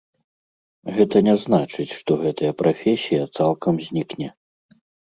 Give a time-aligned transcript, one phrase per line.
[0.95, 4.27] Гэта не значыць, што гэтая прафесія цалкам знікне.